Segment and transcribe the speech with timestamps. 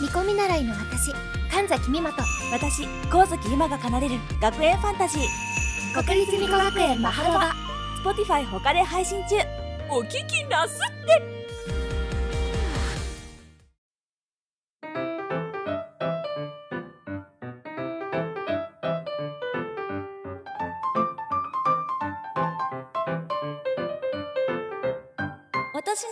[0.00, 1.12] 見込み習いの私。
[1.50, 6.02] 神崎美馬と私神崎今が奏でる学園ファンタジー。
[6.04, 7.52] 国立美子学園マハロバ。
[8.14, 9.36] Spotify 他で配信中。
[9.90, 11.38] お聞きなすって。
[25.74, 26.02] 落とし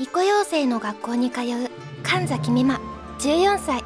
[0.00, 1.44] 沼巫女養成の学校に通う
[2.02, 2.80] 神崎美馬
[3.18, 3.84] 14歳。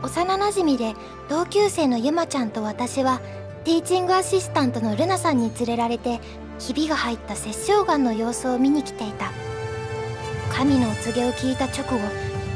[0.00, 0.94] 幼なじみで
[1.28, 3.20] 同級生のゆまちゃんと私は
[3.64, 6.20] ティーチングアシスタントのルナさんに連れられて
[6.60, 9.32] ひびが入った殺生眼の様子を見に来ていた。
[10.52, 11.98] 神のお告げを聞いた直後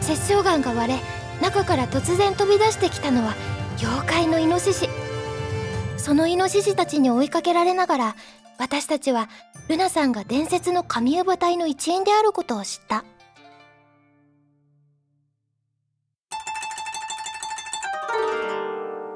[0.01, 1.01] 殺生眼が割れ
[1.43, 3.35] 中から突然飛び出してきたのは
[3.79, 4.89] 妖怪のイノシシ。
[5.97, 8.17] そのイノシシたちに追いかけられながら
[8.57, 9.29] 私たちは
[9.67, 13.03] ルナさんが伝説の神乳母隊の一員であることを知った。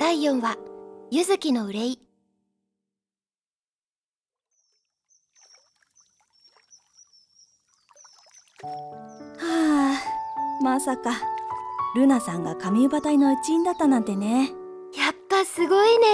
[0.00, 0.56] 第4話
[1.12, 2.00] 「柚月の憂い」
[9.38, 10.00] はあ
[10.64, 11.10] まさか
[11.94, 14.50] ルナさんが神乳母隊の一員だったなんてね。
[14.96, 16.06] やっぱすごいね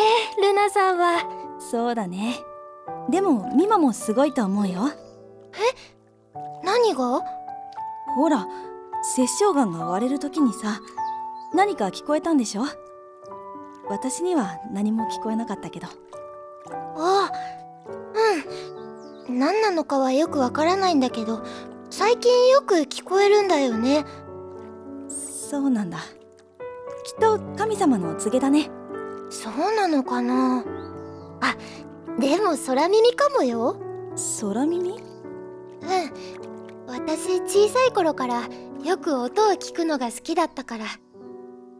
[0.42, 1.25] ルナさんは。
[1.61, 2.41] そうだね
[3.10, 4.91] でもミマもすごいと思うよ。
[5.55, 5.58] え？
[6.64, 7.20] 何が？
[8.16, 8.46] ほら
[9.02, 10.80] 殺生眼が割れる時にさ
[11.55, 12.62] 何か聞こえたんでしょ？
[13.88, 15.86] 私には何も聞こえなかったけど。
[16.96, 17.33] ああ
[19.28, 19.39] うん。
[19.39, 21.42] 何なのかはよくわからないんだけど
[21.91, 24.05] 最近よく聞こえるんだよね。
[25.08, 25.98] そうなんだ。
[27.05, 28.70] きっと神様のお告げだね。
[29.30, 30.64] そうなのかな？
[31.41, 31.56] あ
[32.19, 33.77] でも空耳かもよ。
[34.41, 34.91] 空耳？
[34.91, 34.98] うん。
[36.87, 38.43] 私小さい頃から
[38.84, 40.85] よく音を聞くのが好きだったから。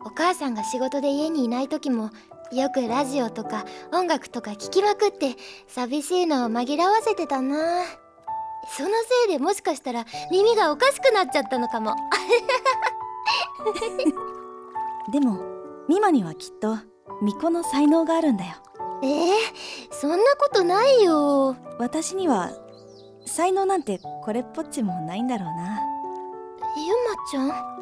[0.05, 2.11] お母さんが仕事で家にいない時も
[2.53, 5.37] よくラジオとか音楽とか聞きまくって
[5.67, 7.85] 寂しいのを紛らわせてたな。
[8.77, 8.89] その
[9.27, 11.95] せいでもしかしたら耳がおかしくなっちゃったのかも。
[15.13, 15.39] でも
[15.89, 16.77] ミマにはきっと
[17.21, 18.55] 巫女の才能があるんだよ
[19.05, 21.57] えー、そんなことないよ。
[21.79, 22.51] 私には
[23.27, 25.79] 才能なんてこれっぽっちもないんだろうな。
[26.77, 27.75] ゆまちゃん？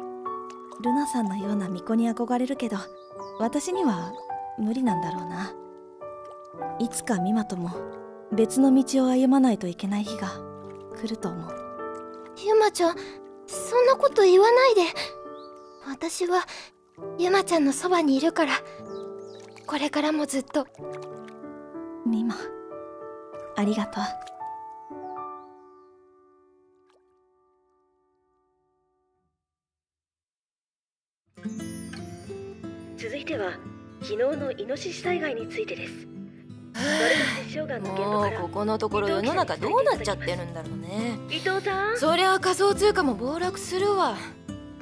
[0.81, 2.75] ルナさんのような巫女に憧れるけど
[3.39, 4.11] 私には
[4.59, 5.53] 無理なんだろうな。
[6.79, 7.71] いつかミマとも
[8.33, 10.27] 別の道を歩まないといけない日が
[11.01, 11.55] 来ると思う。
[12.45, 12.95] ゆまちゃん
[13.47, 14.81] そんなこと言わないで。
[15.87, 16.45] 私は
[17.17, 18.53] ゆまちゃんのそばにいるから
[19.65, 20.67] これからもずっと。
[22.05, 22.35] ミマ
[23.55, 24.03] ありがとう。
[32.97, 33.51] 続いては
[34.01, 36.07] 昨日のイノシシ災害についてです。
[37.81, 41.17] もうここのところ世の中どうなっちゃってるんだろうね。
[41.29, 41.97] 伊藤さん？
[41.97, 44.15] そりゃ仮想通貨も暴落するわ。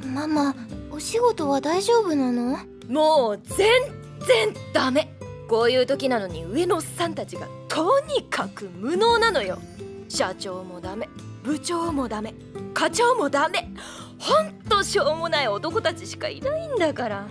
[0.05, 0.55] ママ
[0.89, 2.57] お仕事は大丈夫なの？
[2.87, 5.13] もう全然ダメ。
[5.47, 9.59] こういう時なのに上のおっさんたちがとにかく無能なのよ。
[10.07, 11.09] 社長もダメ。
[11.43, 12.33] 部長もダメ。
[12.73, 13.69] 課長もダメ。
[14.17, 17.27] ほんとしょうもない男たちしかいないんだから。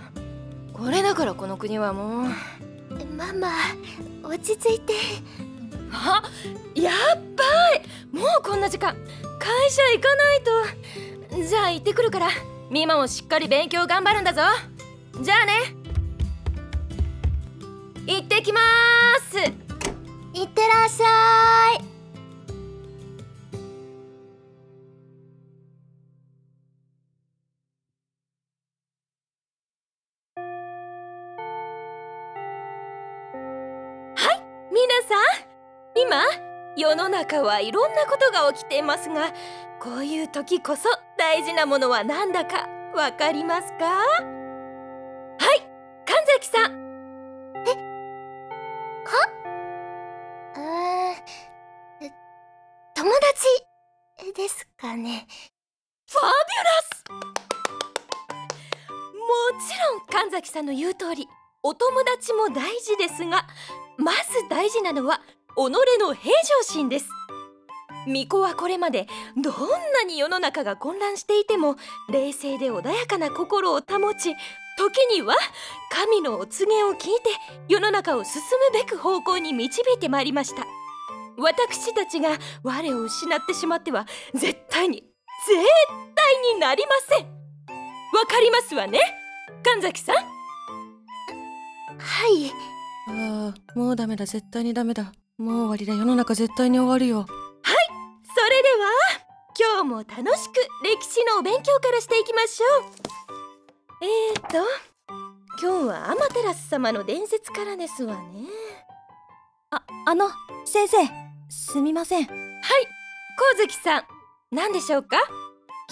[0.73, 2.25] これだからこの国はもう。
[3.15, 3.49] ママ
[4.23, 4.93] 落ち着いて。
[5.91, 6.21] あ
[6.75, 6.95] やっ
[7.35, 7.43] ば
[7.75, 8.15] い。
[8.15, 8.95] もうこんな時間。
[9.39, 11.47] 会社行かないと。
[11.47, 12.27] じゃあ行ってくるから。
[12.69, 14.41] ミマもしっかり勉強頑張るんだぞ。
[15.21, 15.80] じゃあね
[18.07, 18.59] 行ってきま
[19.29, 19.37] す。
[20.33, 21.83] いってらっしゃい
[34.73, 35.21] 皆さん。
[35.95, 36.23] 今
[36.75, 39.31] 世の中はいろんなことが起きていますが
[39.79, 43.85] こういう時こそ大事なものは何だかわかりますか？
[43.85, 43.99] は
[45.55, 45.67] い
[46.05, 46.90] 神崎さん
[54.81, 55.27] かね。
[56.07, 57.03] ファビュラス！
[59.13, 59.27] も
[59.59, 61.27] ちろん神崎さんの言う通り
[61.61, 63.45] お友達も大事ですが
[63.97, 64.19] まず
[64.49, 65.21] 大事なのは
[65.55, 65.69] 己
[65.99, 66.33] の平
[66.65, 67.09] 常心です。
[68.05, 69.05] 巫女はこれまで
[69.37, 69.53] どん
[69.93, 71.75] なに世の中が混乱していても
[72.09, 74.33] 冷静で穏やかな心を保ち
[74.79, 75.35] 時には
[75.91, 77.29] 神のお告げを聞いて
[77.67, 78.41] 世の中を進
[78.73, 80.65] むべく方向に導いてまいりました。
[81.37, 85.03] 私たちが我を失ってしまっては絶対に
[85.47, 85.57] 絶
[86.15, 87.25] 対になりません。
[87.25, 88.99] わかりますわね？
[89.63, 90.15] 神崎さん？
[90.15, 90.21] は
[92.27, 92.51] い。
[93.07, 94.25] ああもうダメだ。
[94.25, 95.11] 絶対にダメだ。
[95.37, 95.93] もう終わりだ。
[95.93, 97.25] 世の中絶対に終わるよ。
[98.33, 98.89] それでは
[99.59, 100.53] 今日も楽しく
[100.83, 102.83] 歴史のお勉強からしていきましょう。
[104.03, 104.57] えーと
[105.61, 108.47] 今日はアマテラス様の伝説からですわね
[109.73, 110.27] ああの
[110.65, 110.97] 先生
[111.49, 112.25] すみません。
[112.25, 112.37] はい。
[113.55, 114.03] 光月さん
[114.51, 115.17] 何でしょうか？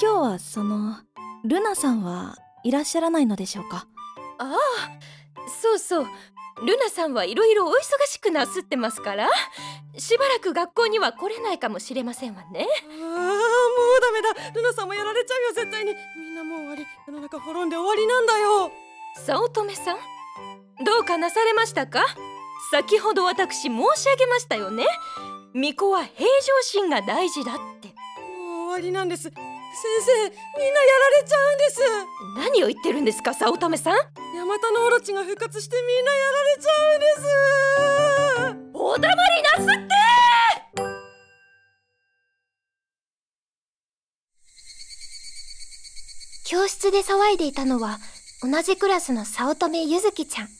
[0.01, 0.97] 今日はその
[1.45, 2.35] ルナさんは
[2.65, 3.87] いらっしゃらないのでしょうか？
[4.37, 4.57] ああ
[5.61, 6.07] そうそう。
[6.65, 7.73] ルナさんはいろいろお忙
[8.07, 9.29] しくなすってますから
[9.97, 12.67] しばらく学校には来れないかもしれませんわね。
[12.85, 13.21] ああもう
[14.01, 14.51] ダメだ。
[14.53, 15.95] ルナさんもやられちゃうよ絶対に。
[16.17, 16.85] みんなもう終わり。
[17.07, 18.71] 世の中滅んで終わりなんだよ。
[19.25, 19.97] 早乙女さん
[20.83, 22.03] どうかなされましたか？
[22.71, 24.85] 先ほど私申し上げましたよね。
[25.53, 26.29] 巫女は平常
[26.63, 27.87] 心が大事だって。
[27.87, 29.23] もう終わりなんです。
[29.23, 31.81] 先生みんなやられちゃうんです。
[32.37, 33.93] 何を言ってるんですか早乙女さん。
[34.35, 38.71] ヤマタノオロチが復活してみんなやられちゃうんです。
[38.73, 39.89] お黙りなすって。
[46.45, 47.99] 教室で騒いでいたのは
[48.41, 50.58] 同じクラスの早乙女ゆずきちゃん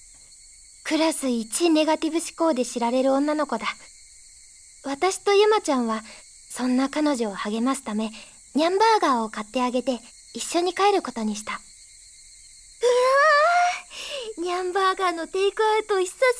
[0.89, 3.68] クラス1ネガティブ思考で知られる女の子だ。
[4.83, 6.01] 私とゆまちゃんは
[6.50, 8.09] そんな彼女を励ますため
[8.56, 10.00] ニャンバーガーを買ってあげて
[10.33, 11.51] 一緒に帰ることにした。
[11.51, 16.24] うわーニャンバーガーのテイクアウト久しぶり。
[16.24, 16.33] う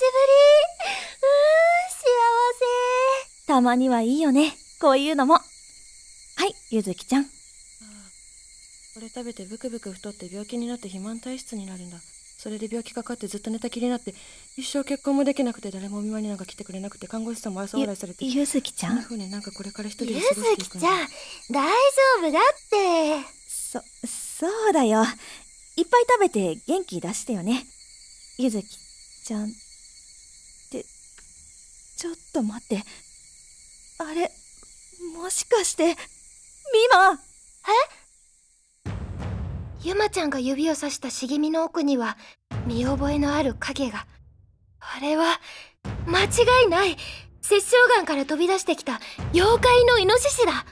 [1.12, 2.02] ーん幸
[3.46, 3.46] せ。
[3.46, 5.36] たまにはいいよねこういうのも。
[5.36, 5.42] は
[6.48, 7.26] いゆずきちゃん。
[7.26, 7.30] こ
[9.00, 12.00] れ食べてブクブク太って病気になって肥満体質になるんだ。
[12.42, 14.16] それで病気かかってずっと寝たきりになって
[14.56, 18.96] 一生結婚もできなくて誰もお見舞いになんか来てくれなくて看護師さんも愛想笑いされてゆずきちゃそん？
[18.96, 21.08] なん風になんかこれから一人で過ごしていくんだずきちゃん
[21.52, 23.28] 大丈夫だって。
[23.50, 25.04] そそうだよ。
[25.76, 27.66] いっぱい食べて元気出してよね。
[28.38, 28.66] ゆずき
[29.26, 29.48] ちゃんっ
[30.72, 30.86] て。
[31.98, 32.82] ちょっと待って。
[33.98, 34.32] あれ
[35.14, 35.94] もしかしてミ
[36.94, 37.20] マ
[39.82, 42.18] ゆまちゃんが指をさした茂みの奥には
[42.68, 44.08] 見覚えのある影が。
[44.80, 45.40] あれは
[46.06, 46.98] 間違いない。
[47.42, 49.00] 殺生眼から飛び出してきた
[49.34, 50.52] 妖怪のイノシシだ。
[50.52, 50.64] イノ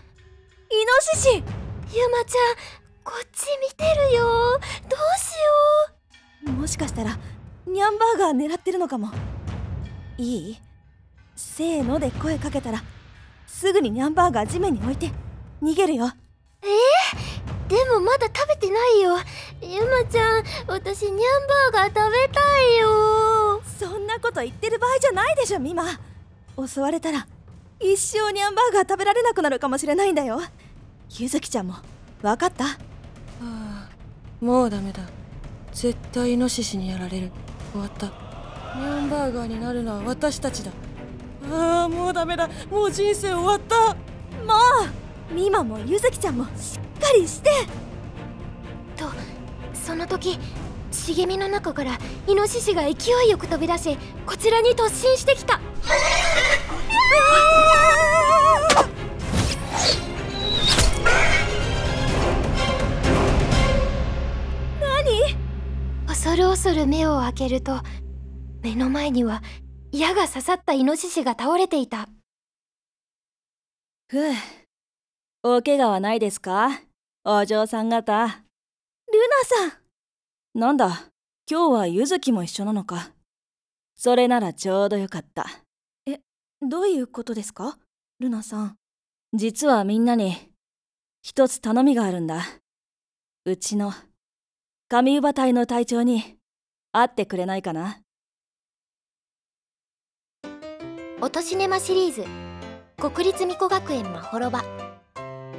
[0.99, 1.43] シシ！
[1.97, 2.55] ゆまちゃん
[3.05, 4.25] こっち見てるよ。
[4.89, 5.31] どうし
[6.47, 6.51] よう。
[6.51, 7.17] もしかしたら
[7.65, 9.11] ニャンバーガー狙ってるのかも。
[10.17, 10.57] いい？
[11.37, 12.83] せーので声かけたら
[13.45, 15.11] すぐにニャンバーガー地面に置いて
[15.61, 16.07] 逃げるよ。
[16.07, 16.09] う
[17.67, 19.17] でもまだ食べてないよ。
[19.61, 21.17] ゆまちゃん私ニャン
[21.73, 23.61] バーガー食べたいよ。
[23.77, 25.99] そんなこと言ってる場合じゃないでしょミマ。
[26.65, 27.27] 襲われたら
[27.79, 30.41] 一生ニャンバーガー食べられなくなるかもしれないんだよ。
[31.17, 31.75] ゆずきちゃんも
[32.21, 32.65] 分かった？
[32.65, 32.69] あ
[33.41, 33.89] あ
[34.39, 35.01] もうダメだ。
[35.73, 37.31] 絶対イノシシにやられる。
[37.73, 38.07] 終わった。
[38.07, 40.71] ニャンバーガーになるのは私たちだ。
[41.51, 42.49] ああもうダメだ。
[42.71, 43.93] もう人生終わった。
[44.43, 44.53] も
[45.31, 46.86] うミマもゆずきちゃんもしっか
[47.19, 47.49] りして。
[48.95, 49.11] と
[49.73, 50.39] その時
[50.91, 51.97] 茂みの中から
[52.27, 55.59] イノシシが勢いよく飛び出しこちらに突進してきた。
[66.07, 67.79] 恐る恐る目を開けると
[68.61, 69.41] 目の前には
[69.93, 72.09] 矢が刺さったイノシシが倒れていた。
[74.09, 74.33] ふう
[75.43, 76.81] お怪我はないですか？
[77.29, 78.05] お嬢さん方。
[78.05, 78.29] ルナ
[79.43, 79.73] さん。
[80.57, 81.11] なんだ
[81.45, 83.11] 今日はゆずきも一緒なのか。
[83.97, 85.45] それならちょうどよかった。
[86.05, 86.21] え
[86.61, 87.77] どういうことですか？
[88.21, 88.77] ルナさん。
[89.33, 90.37] 実はみんなに
[91.21, 92.45] 一つ頼みがあるんだ。
[93.43, 93.91] うちの
[94.87, 96.37] 神乳隊の隊長に
[96.93, 97.99] 会ってくれないかな
[101.19, 102.23] 「音シネマシリーズ
[102.97, 104.63] 国立巫女学園まほろば」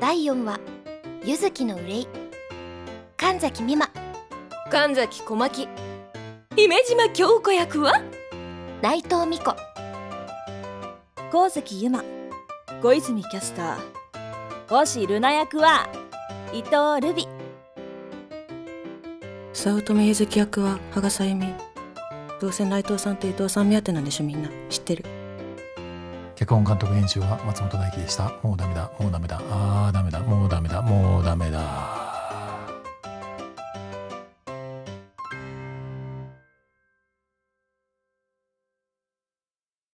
[0.01, 0.59] 第4話
[1.25, 2.09] 「ゆずきの憂い」
[3.17, 3.91] 神崎美馬
[4.71, 5.69] 神崎小牧。
[6.57, 8.01] 姫島京子役は？
[8.81, 9.57] 内藤美子。
[11.31, 12.05] 光関ゆま
[12.83, 13.79] 小泉キャスター。
[14.69, 15.89] 星ルナ役は
[16.53, 17.27] 伊藤ルビ
[19.53, 21.53] 早乙女ゆずき役は羽賀さゆみ。
[22.41, 24.49] どうせ内藤さんと伊藤さん目当てなんでしょみんな。
[24.69, 25.05] 知ってる
[26.39, 28.33] 脚本監督編集は松本大輝でした。
[28.45, 29.43] もうダメだもうダメだ。
[29.51, 30.21] あーダメだ。
[30.21, 30.81] もうダメだ。
[30.83, 31.98] もうダメだ。